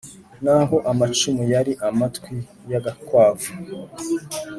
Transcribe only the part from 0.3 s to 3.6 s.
naho amacumu yari amatwi y'agakwavu.